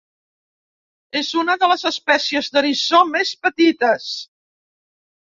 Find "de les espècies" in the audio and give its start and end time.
1.63-2.49